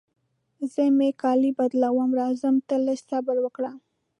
[0.71, 3.71] زه مې کالي بدلوم، راځم ته لږ صبر وکړه.